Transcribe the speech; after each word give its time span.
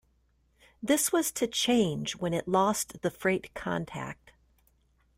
This 0.81 1.11
was 1.11 1.31
to 1.33 1.45
change 1.45 2.15
when 2.15 2.33
it 2.33 2.47
lost 2.47 3.03
the 3.03 3.11
freight 3.11 3.53
contact. 3.53 4.31